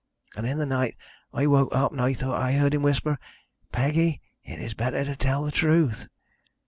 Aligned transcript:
And 0.35 0.47
in 0.47 0.57
the 0.57 0.65
night 0.65 0.97
I 1.31 1.45
woke 1.45 1.75
up 1.75 1.91
and 1.93 2.17
thought 2.17 2.41
I 2.41 2.53
heard 2.53 2.73
him 2.73 2.81
whisper, 2.81 3.19
'Peggy, 3.71 4.19
it 4.43 4.57
is 4.59 4.73
better 4.73 5.05
to 5.05 5.15
tell 5.15 5.43
the 5.43 5.51
truth.' 5.51 6.07